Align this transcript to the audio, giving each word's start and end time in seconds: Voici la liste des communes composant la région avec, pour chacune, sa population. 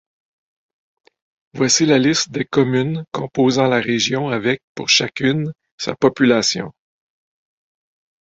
Voici 1.53 1.85
la 1.85 1.99
liste 1.99 2.31
des 2.31 2.43
communes 2.43 3.05
composant 3.11 3.67
la 3.67 3.79
région 3.79 4.29
avec, 4.29 4.63
pour 4.73 4.89
chacune, 4.89 5.53
sa 5.77 5.95
population. 5.95 6.73